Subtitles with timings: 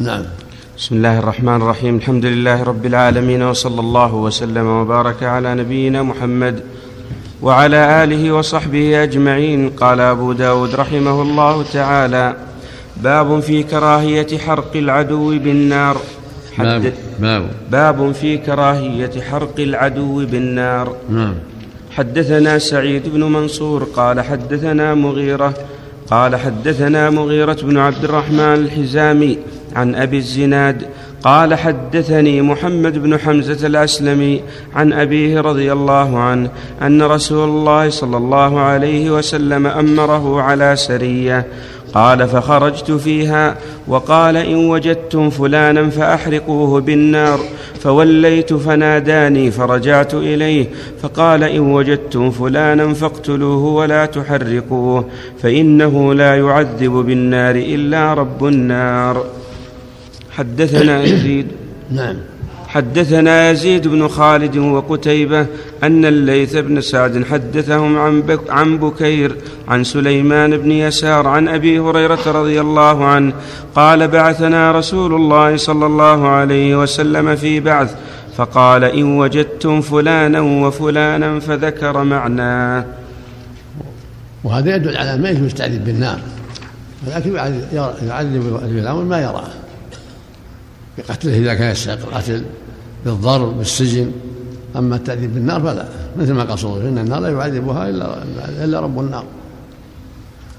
[0.00, 0.22] نعم.
[0.78, 1.96] بسم الله الرحمن الرحيم.
[1.96, 6.60] الحمد لله رب العالمين وصلى الله وسلم وبارك على نبينا محمد
[7.42, 9.70] وعلى آله وصحبه أجمعين.
[9.70, 12.36] قال أبو داود رحمه الله تعالى
[12.96, 15.96] باب في كراهية حرق العدو بالنار.
[16.58, 17.50] باب باب.
[17.70, 20.96] باب في كراهية حرق العدو بالنار.
[21.10, 21.34] نعم.
[21.90, 25.54] حدثنا سعيد بن منصور قال حدثنا مغيرة
[26.10, 29.38] قال حدثنا مغيرة بن عبد الرحمن الحزامي
[29.76, 30.86] عن أبي الزناد
[31.22, 34.42] قال حدثني محمد بن حمزة الأسلمي
[34.74, 36.50] عن أبيه رضي الله عنه
[36.82, 41.46] أن رسول الله صلى الله عليه وسلم أمره على سرية.
[41.94, 43.56] قال فخرجت فيها
[43.88, 47.40] وقال إن وجدتم فلانا فأحرقوه بالنار
[47.80, 50.66] فوليت فناداني فرجعت إليه
[51.02, 55.04] فقال إن وجدتم فلانا فاقتلوه ولا تحرقوه
[55.42, 59.24] فإنه لا يعذب بالنار إلا رب النار.
[60.36, 61.46] حدثنا يزيد.
[61.90, 62.16] نعم.
[62.74, 65.46] حدثنا يزيد بن خالد وقتيبة
[65.82, 69.36] أن الليث بن سعد حدثهم عن, بك عن بكير
[69.68, 73.32] عن سليمان بن يسار عن أبي هريرة رضي الله عنه
[73.74, 77.94] قال بعثنا رسول الله صلى الله عليه وسلم في بعث
[78.36, 82.84] فقال إن وجدتم فلانا وفلانا فذكر معناه
[84.44, 86.18] وهذا يدل على ما يجوز التعذيب بالنار
[87.06, 87.34] ولكن
[88.08, 89.63] يعذب الأمر ما يراه.
[90.98, 92.44] بقتله إذا كان يستحق القتل
[93.04, 94.12] بالضرب بالسجن
[94.76, 97.88] أما التعذيب بالنار فلا مثل ما قال صلى الله عليه وسلم إن النار لا يعذبها
[97.88, 99.24] إلا إلا رب النار.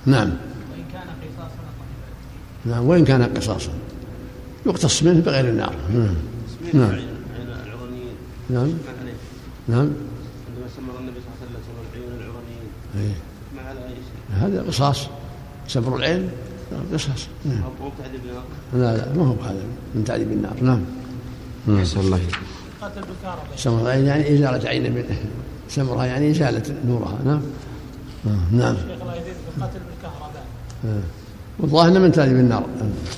[0.06, 0.30] نعم.
[0.30, 1.64] وإن كان قصاصا
[2.66, 3.72] نعم وإن كان قصاصا.
[4.66, 5.76] يقتص منه بغير النار.
[5.94, 6.16] نعم.
[6.74, 7.00] نعم.
[8.50, 8.74] نعم.
[9.68, 9.80] نعم.
[9.80, 13.16] عندما سمر النبي صلى الله عليه وسلم العيون العرانيين
[13.56, 15.08] ما على أي شيء؟ هذا قصاص.
[15.68, 16.30] سمر العين.
[16.94, 17.62] قصاص نعم.
[18.74, 19.64] لا لا ما هو هذا
[19.96, 20.82] من تعذيب النار نعم.
[21.68, 22.20] نسأل الله
[23.56, 25.06] سمرها يعني إزالة عين
[25.70, 27.18] سمرها يعني إزالة نورها.
[27.26, 27.42] نعم.
[28.52, 28.76] نعم.
[29.62, 30.46] قتل بالكهرباء.
[31.60, 32.66] والظاهر من تعذيب النار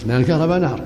[0.07, 0.81] لأن الكهرباء نار.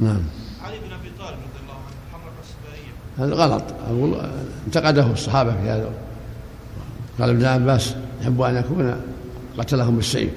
[0.00, 0.20] نعم.
[0.64, 3.64] علي بن أبي طالب رضي الله عنه حرق السبائية هذا غلط.
[3.86, 4.30] أقول
[4.66, 5.90] انتقده الصحابة في هذا.
[7.20, 9.00] قال ابن عباس يحب أن يكون
[9.58, 10.30] قتلهم بالسيف.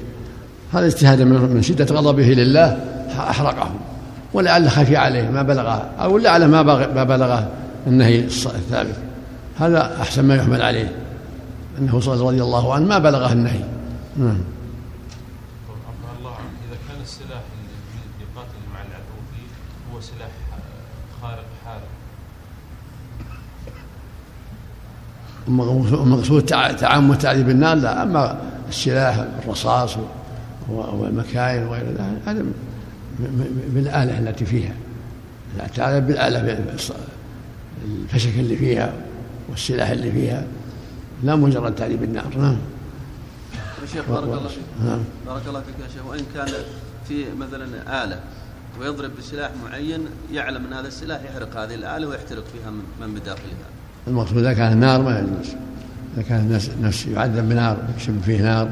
[0.73, 2.77] هذا اجتهاد من شدة غضبه لله
[3.19, 3.79] أحرقهم
[4.33, 7.49] ولعل خفي عليه ما بلغه أو لعل ما ما بلغه
[7.87, 8.95] النهي الثابت
[9.59, 10.95] هذا أحسن ما يحمل عليه.
[11.79, 13.63] أنه صلى رضي الله عنه ما بلغه النهي.
[14.17, 14.37] نعم.
[16.67, 17.77] إذا كان السلاح اللي
[18.21, 19.47] يقاتل مع العدو فيه
[19.93, 20.31] هو سلاح
[21.21, 21.87] خارق حارق.
[26.03, 26.45] المقصود
[26.75, 28.37] تعمد تعذيب النار؟ لا أما
[28.69, 29.97] السلاح الرصاص
[30.69, 32.21] والمكاين وغير ذلك.
[32.25, 32.45] هذا
[33.73, 34.73] بالآلة التي فيها.
[35.75, 36.59] تعذب بالآلة
[37.85, 38.93] الفشك اللي فيها
[39.49, 40.43] والسلاح اللي فيها.
[41.23, 42.37] لا مجرد تعذيب النار.
[42.37, 42.57] نعم.
[43.93, 44.59] شيخ بارك الله فيك.
[44.85, 44.99] نعم.
[45.27, 46.05] بارك الله فيك يا شيخ.
[46.05, 46.47] وإن كان
[47.07, 48.19] في مثلا آلة
[48.79, 52.71] ويضرب بسلاح معين يعلم أن هذا السلاح يحرق هذه الآلة ويحترق فيها
[53.01, 53.67] من بداخلها.
[54.07, 55.55] المقصود إذا كان النار ما يجوز
[56.13, 58.69] إذا كان الناس نفس يعذب بنار يكشف فيه نار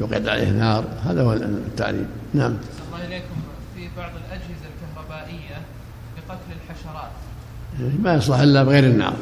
[0.00, 2.54] يوقد عليه نار هذا هو التعذيب نعم.
[2.94, 3.34] الله اليكم
[3.76, 5.56] في بعض الأجهزة الكهربائية
[6.16, 7.10] بقتل الحشرات.
[8.02, 9.14] ما يصلح إلا بغير النار.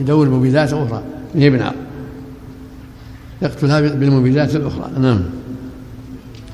[0.00, 1.02] يدور مبيدات أخرى
[1.34, 1.74] هي بنار
[3.42, 4.90] يقتلها بالمبيدات الأخرى.
[4.98, 5.22] نعم.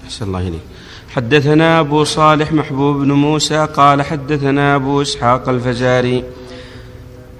[0.04, 0.60] أحسن الله إليك.
[1.08, 6.24] حدثنا أبو صالح محبوب بن موسى قال حدثنا أبو إسحاق الفزاري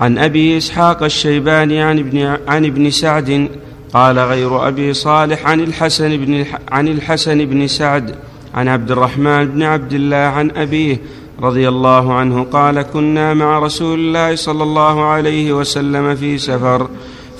[0.01, 3.49] عن أبي إسحاق الشيباني عن ابن, عن ابن سعد
[3.95, 8.15] قال غير أبي صالح عن الحسن بن عن الحسن بن سعد
[8.55, 11.01] عن عبد الرحمن بن عبد الله عن أبيه
[11.43, 16.89] رضي الله عنه قال كنا مع رسول الله صلى الله عليه وسلم في سفر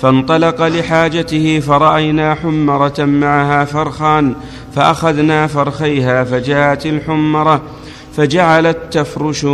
[0.01, 4.35] فانطلق لحاجته فرأينا حمرة معها فرخان
[4.75, 7.61] فأخذنا فرخيها فجاءت الحمرة
[8.15, 9.45] فجعلت تفرش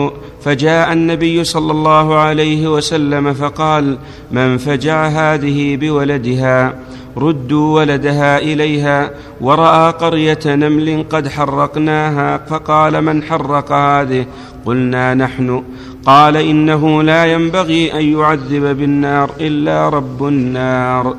[0.44, 3.98] فجاء النبي صلى الله عليه وسلم فقال
[4.32, 6.76] من فجع هذه بولدها؟
[7.18, 14.26] ردوا ولدها إليها ورأى قرية نمل قد حرقناها فقال من حرق هذه؟
[14.66, 15.64] قلنا نحن.
[16.06, 21.16] قال إنه لا ينبغي أن يعذب بالنار إلا رب النار.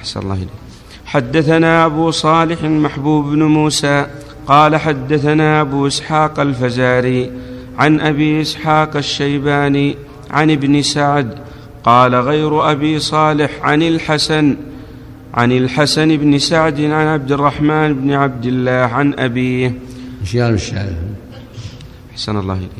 [0.00, 0.48] أحسن الله إليك.
[1.06, 4.06] حدثنا أبو صالح محبوب بن موسى
[4.46, 7.30] قال حدثنا أبو إسحاق الفزاري
[7.78, 9.96] عن أبي إسحاق الشيباني
[10.30, 11.45] عن ابن سعد
[11.86, 14.56] قال غير أبي صالح عن الحسن
[15.34, 19.74] عن الحسن بن سعد عن عبد الرحمن بن عبد الله عن أبيه.
[20.22, 20.96] مشيان الشارع
[22.12, 22.70] أحسن الله إليك.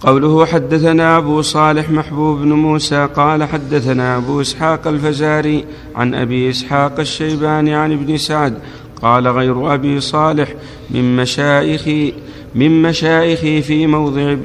[0.00, 5.64] قوله حدثنا أبو صالح محبوب بن موسى قال حدثنا أبو إسحاق الفزاري
[5.96, 8.58] عن أبي إسحاق الشيباني عن ابن سعد
[9.02, 10.54] قال غير أبي صالح
[10.90, 12.14] من مشايخي
[12.54, 14.36] من مشايخي في موضع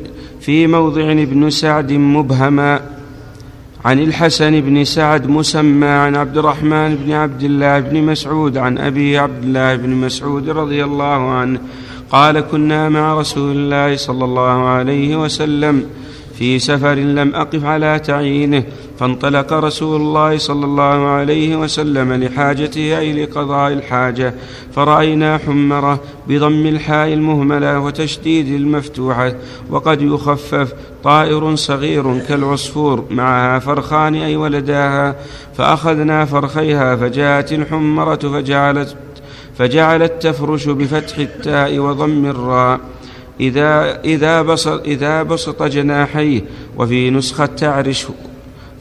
[0.43, 2.81] في موضع ابن سعد مبهما
[3.85, 9.17] عن الحسن بن سعد مسمى عن عبد الرحمن بن عبد الله بن مسعود عن أبي
[9.17, 11.59] عبد الله بن مسعود رضي الله عنه
[12.11, 15.85] قال كنا مع رسول الله صلى الله عليه وسلم
[16.43, 18.63] في سفر لم أقف على تعيينه
[18.99, 24.33] فانطلق رسول الله صلى الله عليه وسلم لحاجته أي لقضاء الحاجة
[24.75, 29.33] فرأينا حمرة بضم الحاء المهملة وتشديد المفتوحة
[29.69, 30.73] وقد يخفف
[31.03, 35.15] طائر صغير كالعصفور معها فرخان أي ولداها
[35.57, 38.95] فأخذنا فرخيها فجاءت الحمرة فجعلت
[39.57, 42.79] فجعلت تفرش بفتح التاء وضم الراء.
[43.39, 46.41] إذا إذا بسط, إذا بسط جناحيه
[46.77, 48.07] وفي نسخة تعرش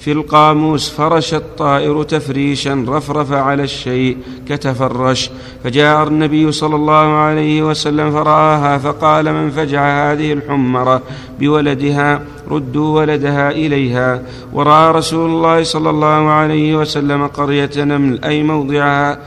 [0.00, 4.16] في القاموس فرش الطائر تفريشا رفرف على الشيء
[4.49, 5.31] كتفرش.
[5.64, 11.02] فجاء النبي صلى الله عليه وسلم فرآها فقال من فجع هذه الحمرة
[11.40, 14.22] بولدها ردوا ولدها إليها.
[14.52, 19.19] ورأى رسول الله صلى الله عليه وسلم قرية نمل أي موضعها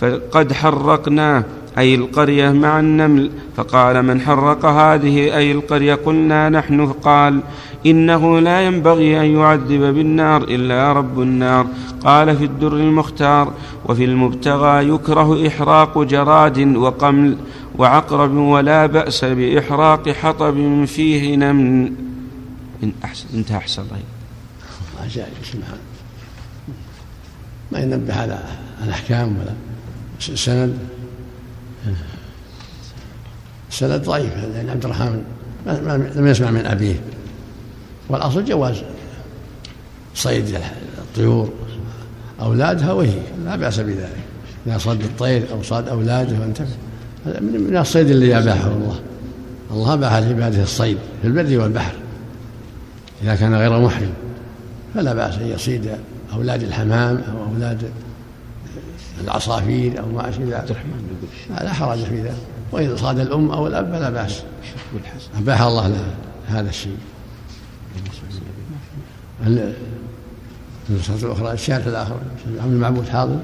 [0.00, 1.44] فقد حرقناه.
[1.78, 3.30] أي القرية مع النمل.
[3.56, 6.86] فقال من حرق هذه أي القرية قلنا نحن.
[6.86, 7.40] قال
[7.86, 11.66] إنه لا ينبغي أن يعذب بالنار إلا رب النار.
[12.04, 13.52] قال في الدر المختار
[13.86, 17.36] وفي المبتغى يكره إحراق جراد وقمل
[17.78, 21.92] وعقرب ولا بأس بإحراق حطب فيه نمل.
[23.04, 23.96] أحسن انتهى أحسن الله
[27.72, 28.38] ما ينبه على
[28.84, 29.52] الأحكام ولا
[30.18, 30.78] سند؟
[33.70, 35.22] سند ضعيف لأن عبد الرحمن
[36.16, 37.00] لم يسمع من أبيه.
[38.08, 38.82] والأصل جواز
[40.14, 40.58] صيد
[40.98, 41.52] الطيور
[42.40, 44.16] أولادها وهي لا بأس بذلك.
[44.66, 46.76] إذا صد الطير أو صاد أولاده وانتفع
[47.26, 49.00] من الصيد اللي أباحه الله.
[49.70, 51.94] الله أباح لعباده الصيد في البر والبحر.
[53.22, 54.12] إذا كان غير محرم
[54.94, 55.90] فلا بأس أن يصيد
[56.34, 57.90] أولاد الحمام أو أولاد
[59.24, 60.76] العصافير أو ما أشبه ذلك.
[61.50, 62.36] لا حرج في ذلك.
[62.72, 64.42] وإذا صاد الأم أو الأب فلا بأس.
[65.38, 66.14] أباح الله له
[66.46, 66.98] هذا الشيء.
[70.90, 72.16] النسخة الأخرى الشارع الآخر
[72.46, 73.40] عبد المعبود حاضر.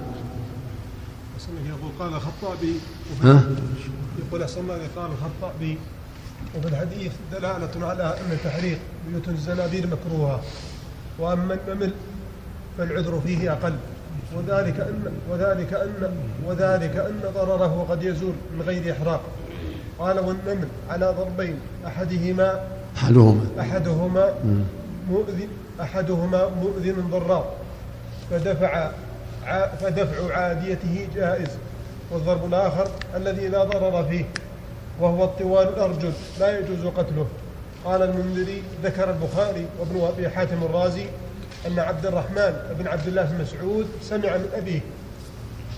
[1.68, 2.74] يقول قال الخطابي
[3.22, 3.42] ها؟
[4.18, 5.78] يقول أحسن الله قال الخطابي
[6.58, 8.78] وفي الحديث دلالة على أن تحريق
[9.08, 10.40] بيوت الزنابير مكروهة
[11.18, 11.92] وأما النمل
[12.78, 13.74] فالعذر فيه أقل.
[14.36, 16.16] وذلك أن وذلك أن
[16.46, 19.20] وذلك أن ضرره قد يزول من غير إحراق.
[19.98, 22.60] قال والنمل على ضربين أحدهما
[22.96, 23.46] أحدهما.
[23.60, 24.34] أحدهما
[25.10, 25.48] مؤذن
[25.80, 27.46] أحدهما مؤذن ضرار
[28.30, 28.90] فدفع
[29.80, 31.48] فدفع عاديته جائز.
[32.10, 34.24] والضرب الآخر الذي لا ضرر فيه
[35.00, 37.26] وهو الطوال الأرجل لا يجوز قتله.
[37.84, 41.06] قال المنذري ذكر البخاري وابن أبي حاتم الرازي
[41.66, 44.80] أن عبد الرحمن بن عبد الله بن مسعود سمع من أبيه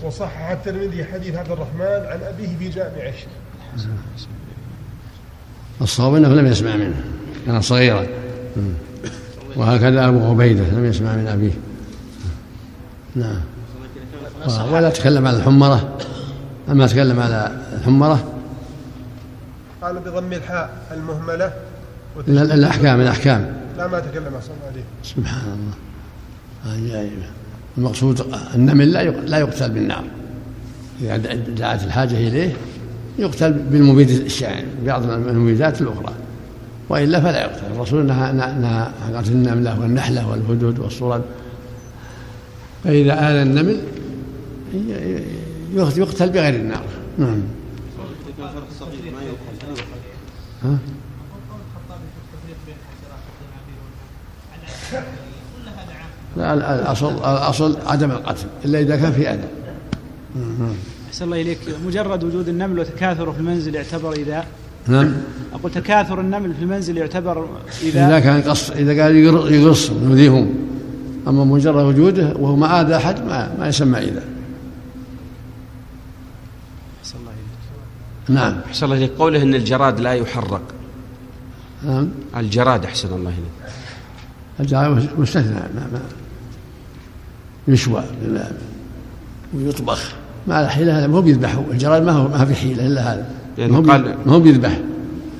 [0.03, 3.11] وصحح الترمذي حديث عبد الرحمن عن أبيه في جامع
[5.81, 7.03] الصواب أنه لم يسمع منه
[7.45, 8.07] كان صغيرا.
[9.55, 11.51] وهكذا أبو عبيدة لم يسمع من أبيه.
[13.15, 13.41] نعم.
[14.73, 15.97] ولا تكلم على الحمرة.
[16.69, 18.33] أما تكلم على الحمرة.
[19.81, 21.53] قال بضم الحاء المهملة.
[22.27, 23.57] الأحكام الأحكام.
[23.77, 25.75] لا ما تكلم أحسن عليه سبحان الله.
[26.73, 27.11] عجائب
[27.77, 30.03] المقصود النمل لا لا يقتل بالنار
[31.01, 32.53] إذا دعت الحاجة إليه
[33.19, 36.13] يقتل بالمبيد الشائع بعض المبيدات الأخرى.
[36.89, 37.65] وإلا فلا يقتل.
[37.75, 41.21] الرسول نهى نهى عن قتل النملة والنحلة والهدود والصرد
[42.83, 43.81] فإذا آل النمل
[45.75, 46.83] يقتل بغير النار
[47.17, 47.41] نعم.
[50.63, 50.77] ها؟
[56.39, 59.47] الأصل الأصل عدم القتل إلا إذا كان في أذى.
[61.07, 61.59] أحسن الله إليك.
[61.85, 64.45] مجرد وجود النمل وتكاثره في المنزل يعتبر إذا
[64.87, 65.13] نعم.
[65.53, 67.47] أقول تكاثر النمل في المنزل يعتبر
[67.83, 69.15] إذا إذا كان قص إذا قال
[69.53, 70.53] يقص يؤذيهم.
[71.27, 74.23] أما مجرد وجوده وهو ما آذى أحد ما, ما يسمى إذا
[77.01, 78.39] أحسن الله إليك.
[78.39, 78.55] نعم.
[78.67, 79.11] أحسن الله إليك.
[79.19, 80.61] قوله أن الجراد لا يحرق.
[81.83, 82.09] نعم.
[82.37, 83.71] الجراد أحسن الله إليك.
[84.59, 86.01] الجراد مستثنى ما ما
[87.67, 88.03] يشوى
[89.53, 90.11] ويطبخ
[90.47, 91.53] ما له حيلة هذا ما هو بيذبح.
[91.71, 93.25] الجراد ما هو ما في حيلة إلا هذا.
[93.57, 94.77] لأنه ما هو قال- ما هو بيذبح.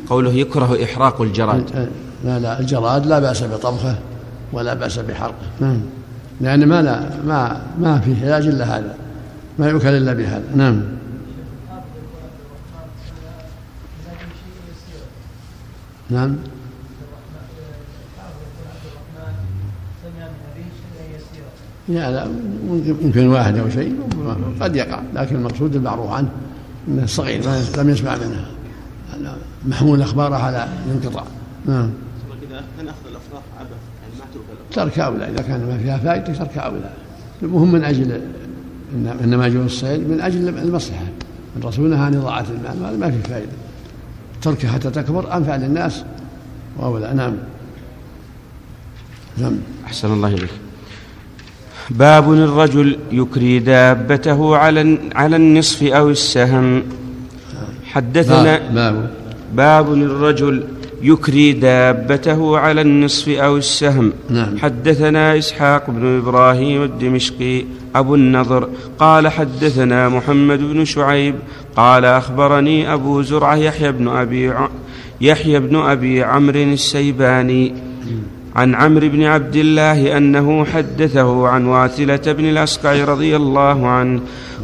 [0.09, 1.89] قوله يكره إحراق الجراد
[2.25, 3.95] لا لا الجراد لا بأس بطبخه
[4.53, 5.33] ولا بأس بحرقه.
[5.59, 5.79] نعم.
[6.41, 8.95] لأن ما لا ما ما في علاج إلا هذا.
[9.59, 10.43] ما يؤكل إلا بهذا.
[10.55, 10.81] نعم.
[16.09, 16.35] نعم.
[21.89, 23.95] ممكن يمكن واحد أو شيء
[24.61, 26.29] قد يقع لكن المقصود المعروف عنه
[26.87, 27.41] أنه صغير
[27.77, 28.45] لم يسمع منها.
[29.65, 31.23] محمول أخباره على الانقطاع.
[31.65, 31.89] نعم.
[32.77, 33.69] كان أخذ الأفراح عبث
[34.01, 34.25] يعني ما
[34.71, 36.89] ترك أولى إذا كان ما فيها فائدة ترك أولى
[37.43, 38.21] المهم من أجل
[38.93, 41.05] إن- إنما جو الصيد من أجل المصلحة.
[41.57, 43.51] الرسول نهى عن إضاعة المال وهذا ما فيه فائدة.
[44.41, 46.03] تركها حتى تكبر أنفع للناس.
[46.77, 47.33] وأولى نعم
[49.37, 49.53] نعم.
[49.85, 50.49] أحسن الله إليك.
[51.89, 56.83] باب الرجل يكري دابته على على النصف أو السهم.
[57.85, 59.09] حدثنا باب.
[59.53, 60.63] باب الرجل
[61.01, 64.13] يكري دابته على النصف أو السهم.
[64.29, 64.57] نعم.
[64.57, 67.65] حدثنا إسحاق بن إبراهيم الدمشقي
[67.95, 71.35] أبو النضر قال حدثنا محمد بن شعيب
[71.75, 74.69] قال أخبرني أبو زرعة يحيى بن أبي ع...
[75.21, 77.73] يحيى بن أبي عمرو السيباني.
[78.57, 84.21] عن عمرو بن عبد الله أنه حدثه عن واثلة بن الأسقع رضي الله عنه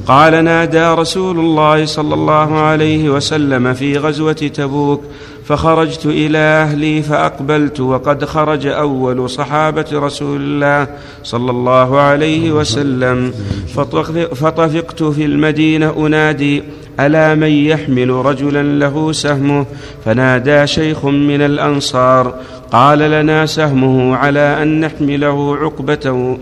[0.07, 5.01] قال نادى رسول الله صلى الله عليه وسلم في غزوة تبوك
[5.45, 10.87] فخرجت إلى أهلي فأقبلت وقد خرج أول صحابة رسول الله
[11.23, 13.33] صلى الله عليه وسلم.
[13.75, 16.63] فطف- فطفقت في المدينة أنادي
[16.99, 19.65] ألا من يحمل رجلا له سهمه؟
[20.05, 22.33] فنادى شيخ من الأنصار
[22.71, 26.37] قال لنا سهمه على أن نحمله عقبة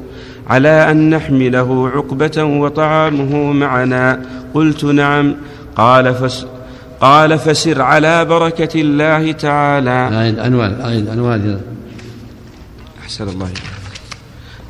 [0.49, 4.21] على أن نحمله عقبة وطعامه معنا.
[4.53, 5.35] قلت نعم.
[5.75, 6.45] قال فس
[7.01, 9.91] قال فسر على بركة الله تعالى
[10.39, 11.61] عنوان أعيد عنوان
[13.03, 13.49] أحسن الله.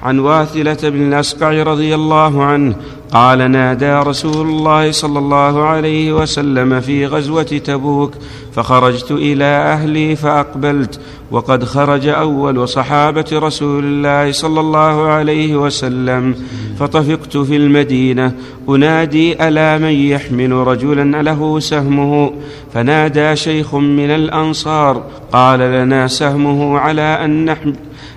[0.04, 2.76] عن واثلة بن الأسقع رضي الله عنه
[3.12, 8.14] قال نادى رسول الله صلى الله عليه وسلم في غزوة تبوك
[8.54, 11.00] فخرجت إلى أهلي فأقبلت
[11.32, 16.36] وقد خرج أول صحابة رسول الله صلى الله عليه وسلم
[16.80, 18.34] فطفقت في المدينة
[18.70, 22.34] أنادي ألا من يحمل رجلا له سهمه؟
[22.74, 26.80] فنادى شيخ من الأنصار قال لنا سهمه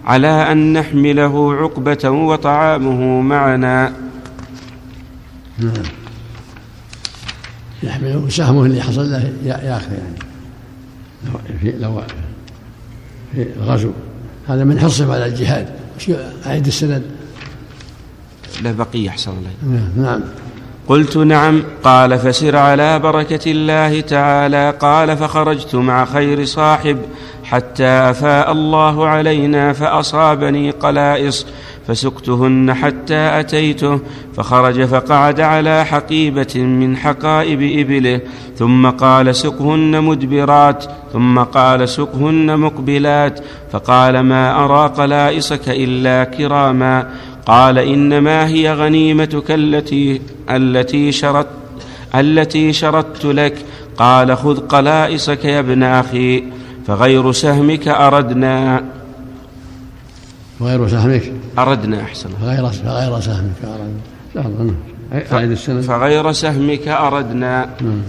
[0.07, 4.04] على أن نحمله عقبة وطعامه معنا.
[7.83, 10.19] يحمل سهمه اللي حصل له يا- ياخذ يعني.
[11.25, 12.03] لو في لو
[13.35, 13.91] في الغزو.
[14.49, 15.69] هذا من حرصهم على الجهاد.
[16.47, 17.03] أعيد السند؟
[18.63, 20.21] له بقية أحسن الله نعم.
[20.89, 21.63] قلت نعم.
[21.85, 24.75] قال فسر على بركة الله تعالى.
[24.81, 26.99] قال فخرجت مع خير صاحب
[27.45, 31.47] حتى أفاء الله علينا فأصابني قلائص.
[31.89, 33.99] فسقتهن حتى أتيته
[34.37, 38.21] فخرج فقعد على حقيبة من حقائب إبله
[38.59, 43.41] ثم قال سقهن مدبرات ثم قال سقهن مقبلات
[43.73, 47.09] فقال ما أرى قلائصك إلا كراما
[47.47, 51.47] قال إنما هي غنيمتك التي التي شرت
[52.15, 53.57] التي شردت لك
[53.97, 56.45] قال خذ قلائصك يا ابن أخي
[56.87, 58.85] فغير سهمك أردنا.
[60.61, 61.33] وغير سهمك.
[61.59, 62.29] أردنا أحسن.
[62.43, 63.53] فغير فغير سهمك
[64.35, 64.75] سهل
[65.33, 65.81] أعيد السند.
[65.81, 67.69] فغير سهمك أردنا.
[67.81, 68.03] نعم.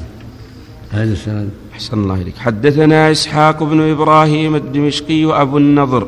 [0.94, 1.50] أعيد السند.
[1.74, 2.38] أحسن الله إليك.
[2.38, 6.08] حدثنا إسحاق بن إبراهيم الدمشقي أبو النضر.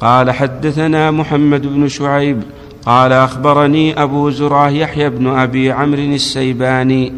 [0.00, 2.42] قال حدثنا محمد بن شعيب.
[2.86, 7.12] قال أخبرني أبو زرعة يحيى بن أبي عمرو السيباني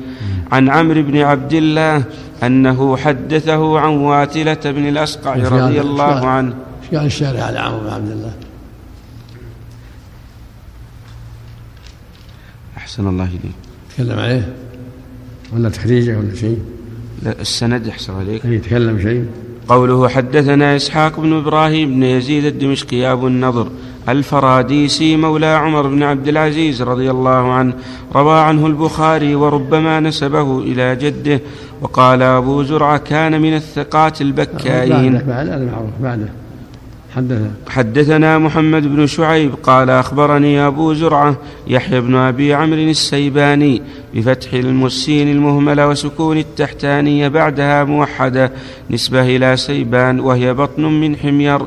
[0.53, 2.05] عن عمرو بن عبد الله
[2.43, 6.55] أنه حدثه عن واتلة بن الأسقع رضي الله عنه.
[6.83, 8.33] إيش قال الشارع على عمرو بن عبد الله؟
[12.91, 13.55] أحسن الله إليك.
[13.97, 14.53] تكلم عليه؟
[15.53, 16.59] ولا تخريجه ولا شيء؟
[17.23, 18.47] لا، السند أحسن عليك.
[18.47, 19.27] أي يتكلم شيء؟
[19.69, 23.71] قوله حدثنا إسحاق بن إبراهيم بن يزيد الدمشقي أبو النضر
[24.09, 27.75] الفراديسي مولى عمر بن عبد العزيز رضي الله عنه
[28.15, 31.41] روى عنه البخاري وربما نسبه إلى جده
[31.83, 35.13] وقال أبو زرعة كان من الثقات البكائين.
[35.13, 36.29] بعده بعد هذا معروف بعده.
[37.17, 41.37] حدث حدثنا محمد بن شعيب قال أخبرني أبو زرعة
[41.67, 43.83] يحيى بن أبي عمرو السيباني
[44.15, 48.53] بفتح المسين المهملة وسكون التحتانية بعدها موحدة
[48.91, 51.61] نسبة إلى سيبان وهي بطن من حمير.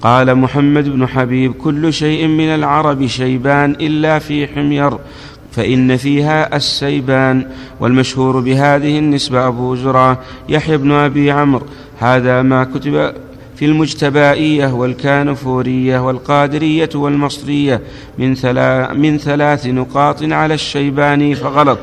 [0.00, 4.98] قال محمد بن حبيب كل شيء من العرب شيبان إلا في حمير
[5.52, 7.46] فإن فيها السيبان.
[7.80, 11.66] والمشهور بهذه النسبة أبو زرعة يحيى بن أبي عمرو
[11.98, 13.12] هذا ما كتب
[13.56, 17.80] في المجتبائية والكانفورية والقادرية والمصرية
[18.18, 21.78] من, ثلا من ثلاث نقاط على الشيباني فغلط.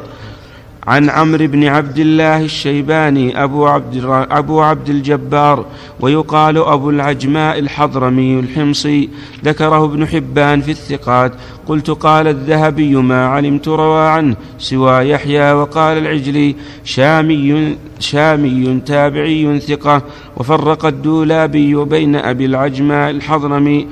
[0.87, 5.65] عن عمرو بن عبد الله الشيباني أبو عبد, أبو عبد الجبار
[5.99, 9.09] ويقال أبو العجماء الحضرمي الحمصي
[9.45, 11.33] ذكره ابن حبان في الثقات
[11.67, 20.01] قلت قال الذهبي ما علمت روى عنه سوى يحيى وقال العجلي شامي شامي تابعي ثقة
[20.37, 23.87] وفرق الدولابي بين أبي العجماء الحضرمي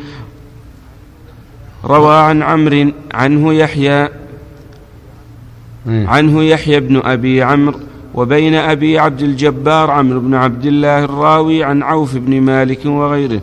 [1.85, 4.09] روى عن عمرو عنه يحيى.
[5.89, 7.79] عنه يحيى بن أبي عمرو
[8.13, 13.41] وبين أبي عبد الجبار عمرو بن عبد الله الراوي عن عوف بن مالك وغيره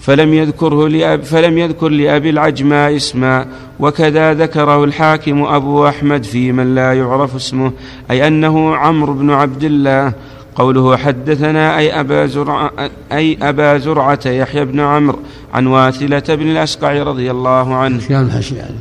[0.00, 3.46] فلم يذكره لأب فلم يذكر لأبي العجماء اسما
[3.80, 7.72] وكذا ذكره الحاكم أبو أحمد في من لا يعرف اسمه
[8.10, 10.12] أي أنه عمرو بن عبد الله
[10.54, 12.70] قوله حدثنا أي أبا زرعة,
[13.12, 15.18] أي أبا زرعة يحيى بن عمرو
[15.54, 18.76] عن واثلة بن الأسقع رضي الله عنه قال الحشي يعني؟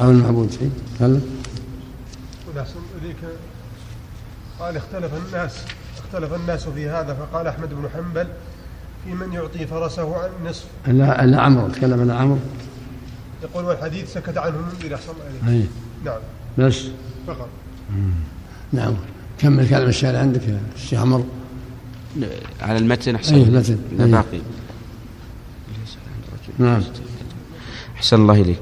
[0.00, 1.20] عون المعبود شيء؟ قال
[2.48, 3.16] والأحسن إليك
[4.64, 5.52] قال اختلف الناس
[5.98, 8.28] اختلف الناس في هذا فقال أحمد بن حنبل
[9.04, 10.64] في من يعطي فرسه عن نصف.
[10.86, 12.38] لا لا عمرو تكلم عن عمرو.
[13.42, 15.66] يقول والحديث سكت عنه المنذر الله إليك أي.
[16.04, 16.18] نعم.
[16.58, 16.86] بس.
[17.26, 17.48] فقط.
[18.72, 18.94] نعم.
[19.38, 21.24] كمل كلام الشارع عندك يا الشيخ عمرو.
[22.60, 23.34] على المتن أحسن.
[23.34, 23.78] أي المتن.
[23.98, 24.10] لا أي.
[24.10, 24.40] باقي.
[26.58, 26.82] نعم.
[27.96, 28.58] أحسن الله إليك.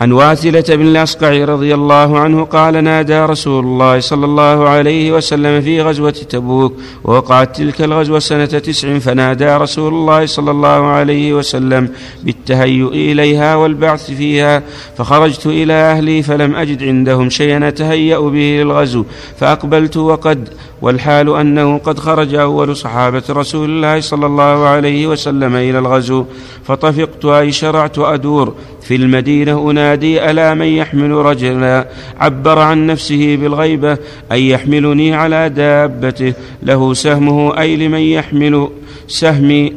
[0.00, 5.60] عن واثلة بن الأصقع رضي الله عنه قال نادى رسول الله صلى الله عليه وسلم
[5.60, 6.72] في غزوة تبوك
[7.04, 11.88] ووقعت تلك الغزوة سنة تسع فنادى رسول الله صلى الله عليه وسلم
[12.22, 14.62] بالتهيؤ إليها والبعث فيها
[14.96, 19.04] فخرجت إلى أهلي فلم أجد عندهم شيئا أتهيأ به للغزو
[19.38, 20.48] فأقبلت وقد
[20.82, 26.24] والحال أنه قد خرج أول صحابة رسول الله صلى الله عليه وسلم إلى الغزو
[26.64, 28.54] فطفقت أي شرعت أدور
[28.88, 31.88] في المدينة أنادي ألا من يحمل رجلا؟
[32.20, 33.92] عبر عن نفسه بالغيبة
[34.32, 38.68] أن يحملني على دابته؟ له سهمه أي لمن يحمل
[39.08, 39.72] سهمي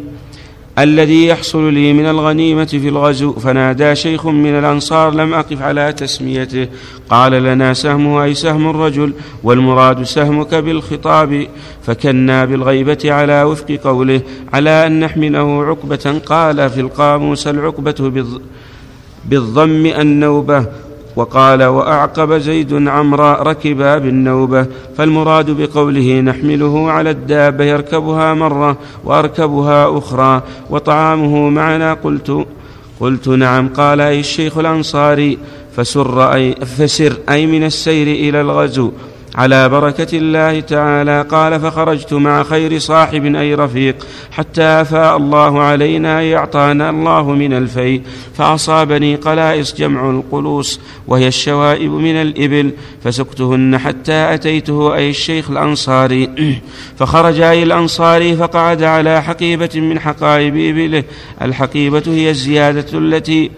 [0.79, 6.67] الذي يحصل لي من الغنيمة في الغزو؟ فنادى شيخ من الأنصار لم أقف على تسميته.
[7.09, 11.47] قال لنا سهمه أي سهم الرجل؟ والمراد سهمك بالخطاب.
[11.83, 14.21] فكنا بالغيبة على وفق قوله
[14.53, 18.41] على أن نحمله عقبة؟ قال في القاموس العقبة بالض-
[19.31, 20.65] بالضم النوبة
[21.15, 24.65] وقال وأعقب زيد عمرا ركبا بالنوبة
[24.97, 32.45] فالمراد بقوله نحمله على الدابة يركبها مرة وأركبها أخرى وطعامه معنا قلت
[32.99, 35.37] قلت نعم قال أي الشيخ الأنصاري
[35.75, 38.91] فسر أي فسر أي من السير إلى الغزو
[39.35, 41.25] على بركة الله تعالى.
[41.29, 48.01] قال فخرجت مع خير صاحب أي رفيق حتى أفاء الله علينا يعطانا الله من الفيء
[48.33, 52.71] فأصابني قلائص جمع القلوص وهي الشوائب من الإبل
[53.03, 56.29] فسقتهن حتى أتيته أي الشيخ الأنصاري.
[56.99, 61.03] فخرج أي الأنصاري فقعد على حقيبة من حقائب إبله.
[61.41, 63.51] الحقيبة هي الزيادة التي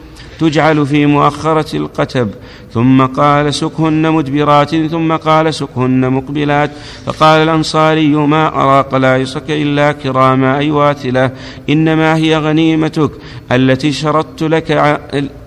[0.49, 2.29] تجعل في مؤخرة القتب.
[2.73, 6.71] ثم قال سكهن مدبرات ثم قال سكهن مقبلات.
[7.06, 11.32] فقال الأنصاري ما أرى قلائصك إلا كراما أي واثلة.
[11.69, 13.12] إنما هي غنيمتك
[13.51, 14.97] التي شردت لك ع-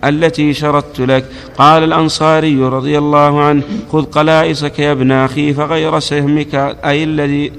[0.05, 1.25] التي شردت لك.
[1.59, 6.55] قال الأنصاري رضي الله عنه خذ قلائصك يا ابن أخي فغير سهمك
[6.85, 7.53] أي الذي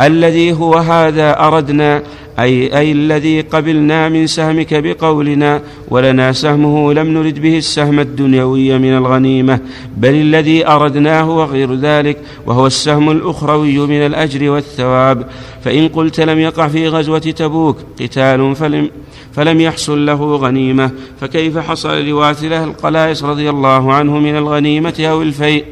[0.00, 2.02] الذي هو هذا أردنا.
[2.40, 8.96] أي, أي الذي قبلنا من سهمك بقولنا ولنا سهمه لم نرد به السهم الدنيوي من
[8.96, 9.60] الغنيمة
[9.96, 15.26] بل الذي أردناه وغير ذلك وهو السهم الأخروي من الأجر والثواب.
[15.64, 18.90] فإن قلت لم يقع في غزوة تبوك قتال فلم
[19.32, 20.90] فلم يحصل له غنيمة.
[21.20, 25.64] فكيف حصل لواثله القلائص رضي الله عنه من الغنيمة أو الفيء؟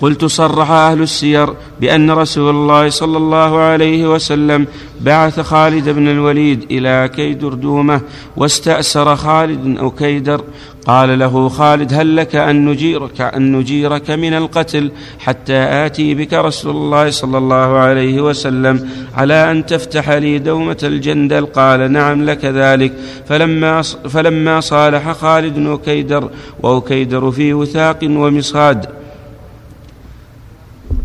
[0.00, 4.66] قلت صرح أهل السير بأن رسول الله صلى الله عليه وسلم
[5.00, 8.00] بعث خالد بن الوليد إلى كيدر دومة
[8.36, 10.44] واستأسر خالد أو كيدر.
[10.86, 16.76] قال له خالد هل لك أن نجيرك أن نجيرك من القتل حتى آتي بك رسول
[16.76, 22.92] الله صلى الله عليه وسلم على أن تفتح لي دومة الجندل؟ قال نعم لك ذلك.
[23.28, 26.30] فلما فلما صالح خالد وكيدر
[26.62, 28.99] وكيدر في وثاق ومصاد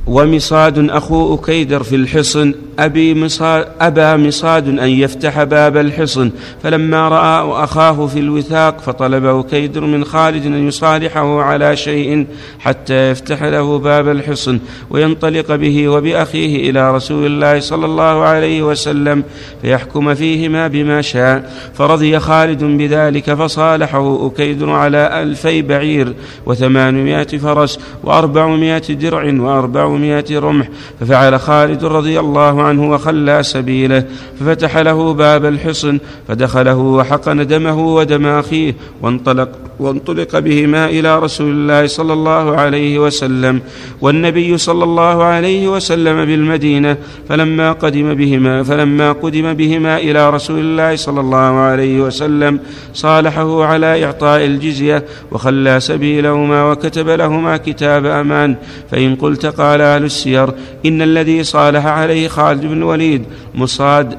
[0.07, 6.31] ومصاد أخو أكيدر في الحصن أبي مصاد أبى مصاد أن يفتح باب الحصن
[6.63, 12.27] فلما رأى أخاه في الوثاق فطلب أكيدر من خالد أن يصالحه على شيء
[12.59, 14.59] حتى يفتح له باب الحصن
[14.89, 19.23] وينطلق به وبأخيه إلى رسول الله صلى الله عليه وسلم
[19.61, 21.51] فيحكم فيهما بما شاء.
[21.73, 26.13] فرضي خالد بذلك فصالحه أكيدر على ألفي بعير
[26.45, 30.67] وثمانمائة فرس وأربعمائة درع وأربعمائة رمح
[30.99, 34.03] ففعل خالد رضي الله عنه وخلى سبيله
[34.39, 41.87] ففتح له باب الحصن فدخله وحقن دمه ودم أخيه وانطلق وانطلق بهما إلى رسول الله
[41.87, 43.61] صلى الله عليه وسلم
[44.01, 46.97] والنبي صلى الله عليه وسلم بالمدينة
[47.29, 52.59] فلما قدم بهما فلما قدم بهما إلى رسول الله صلى الله عليه وسلم
[52.93, 58.55] صالحه على إعطاء الجزية وخلى سبيلهما وكتب لهما كتاب أمان.
[58.91, 60.49] فإن قلت قال أهل السير
[60.85, 64.17] إن الذي صالح عليه خالد بن الوليد مصاد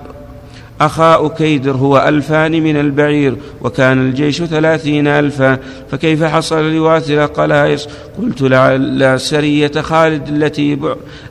[0.81, 5.59] أخا أكيدر هو ألفان من البعير وكان الجيش ثلاثين ألفا.
[5.91, 7.89] فكيف حصل لواثل قلايص
[8.23, 10.79] قلت لعل سرية خالد التي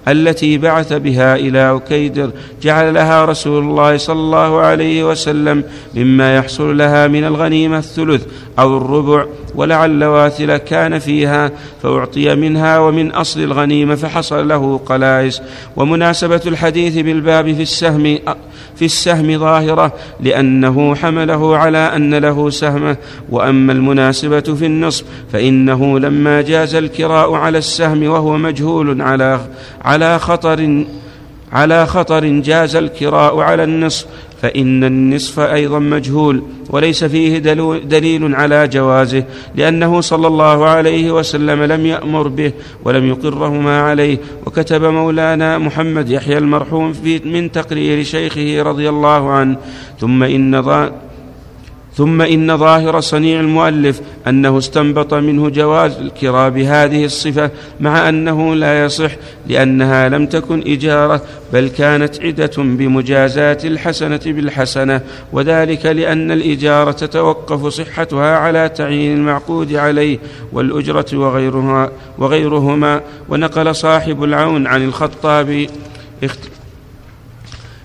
[0.08, 2.32] التي بعث بها إلى أكيدر
[2.62, 5.64] جعل لها رسول الله صلى الله عليه وسلم
[5.96, 8.26] مما يحصل لها من الغنيمة الثلث
[8.60, 11.52] أو الربع ولعل واثل كان فيها
[11.84, 15.42] فأعطي منها ومن أصل الغنيمة فحصل له قلائس
[15.76, 18.18] ومناسبة الحديث بالباب في السهم
[18.76, 22.98] في السهم ظاهرة لأنه حمله على أن له سهمه.
[23.30, 29.40] وأما المناسبة في النصف فإنه لما جاز الكراء على السهم وهو مجهول على
[29.82, 30.86] على خطر
[31.52, 34.06] على خطر جاز الكراء على النصف
[34.42, 37.38] فإن النصف أيضا مجهول وليس فيه
[37.84, 39.24] دليل على جوازه
[39.56, 42.52] لأنه صلى الله عليه وسلم لم يأمر به
[42.84, 44.18] ولم يقرهما عليه.
[44.46, 49.58] وكتب مولانا محمد يحيى المرحوم في من تقرير شيخه رضي الله عنه
[50.00, 50.56] ثم إن
[51.98, 58.86] ثم إن ظاهر صنيع المؤلف أنه استنبط منه جواز الكرى بهذه الصفة مع أنه لا
[58.86, 59.12] يصح
[59.48, 61.22] لأنها لم تكن إجارة
[61.54, 70.20] بل كانت عدة بمجازات الحسنة بالحسنة وذلك لأن الإجارة تتوقف صحتها على تعيين المعقود عليه
[70.54, 75.68] والأجرة وغيرها وغيرهما ونقل صاحب العون عن الخطاب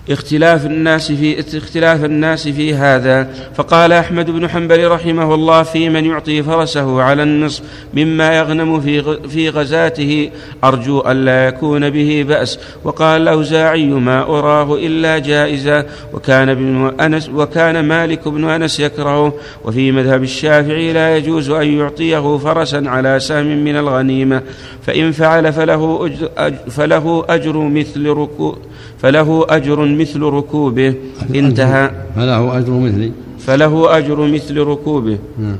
[0.09, 3.27] اختلاف الناس في اختلاف الناس في هذا.
[3.55, 9.17] فقال أحمد بن حنبل رحمه الله في من يعطي فرسه على النصف مما يغنم في
[9.29, 10.29] في غزاته
[10.63, 12.59] أرجو الا يكون به بأس.
[12.83, 19.33] وقال الأوزاعي ما أراه إلا جائزا وكان ابن انس وكان مالك بن أنس يكرهه
[19.65, 24.41] وفي مذهب الشافعي لا يجوز أن يعطيه فرسا على سهم من الغنيمة.
[24.81, 28.57] فإن فعل فله أجر, فله أجر مثل ركوب
[29.01, 30.93] فله أجر مثل ركوبه.
[31.35, 31.91] انتهى.
[32.15, 35.17] فله أجر مثل فله أجر مثل ركوبه.
[35.39, 35.57] نعم.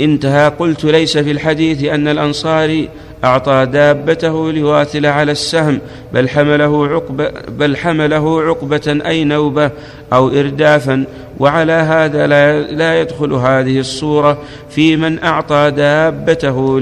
[0.00, 0.48] انتهى.
[0.48, 2.88] قلت ليس في الحديث أن الأنصاري
[3.24, 5.78] أعطى دابته لواثل على السهم
[6.14, 9.70] بل حمله عقبة بل حمله عقبة أي نوبة
[10.12, 11.04] أو إردافا
[11.38, 14.38] وعلى هذا لا, لا يدخل هذه الصورة
[14.70, 16.80] في من أعطى دابته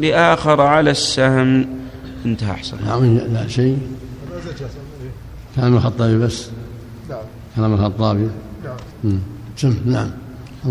[0.00, 1.66] لآخر على السهم.
[2.26, 2.50] انتهى.
[2.50, 2.76] أحسن.
[2.86, 3.78] نعم لا شيء.
[5.58, 6.46] كلام الخطابي بس؟
[7.10, 7.18] نعم.
[7.56, 8.28] كلام الخطابي؟
[8.64, 9.18] نعم.
[9.56, 10.10] سم نعم.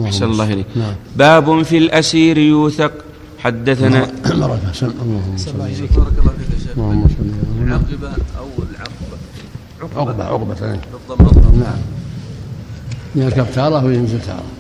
[0.06, 0.66] أحسن الله إليك.
[0.76, 0.96] نعم.
[1.16, 2.92] باب في الأسير يوثق.
[3.40, 4.08] حدثنا
[4.48, 5.52] بركة سم اللهم صل.
[5.52, 6.78] بارك الله فيك يا شيخ.
[6.78, 7.64] اللهم صل.
[7.64, 9.18] العقبة أو العقبة؟
[10.00, 10.80] عقبة عقبة.
[11.20, 11.82] بالضبط نعم.
[13.16, 14.57] يركب تارة وينزل تارة.